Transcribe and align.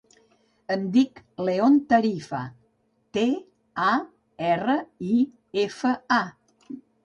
Em 0.75 0.85
dic 0.95 1.21
León 1.49 1.77
Tarifa: 1.93 2.41
te, 3.19 3.27
a, 3.91 3.93
erra, 4.55 4.81
i, 5.13 5.23
efa, 5.69 5.97
a. 6.23 6.23